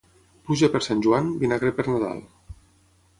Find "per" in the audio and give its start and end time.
0.75-0.81, 1.81-1.85